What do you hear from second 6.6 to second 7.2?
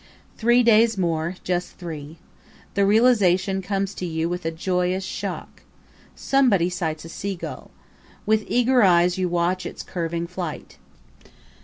sights a